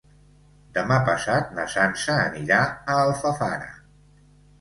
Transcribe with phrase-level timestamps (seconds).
[0.77, 2.57] Demà passat na Sança anirà
[2.95, 3.69] a Alfafara.